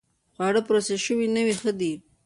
خواړه 0.33 0.61
پروسس 0.67 0.99
شوي 1.07 1.27
نه 1.35 1.41
وي، 1.45 1.55
ښه 1.61 1.71
دي. 1.79 1.93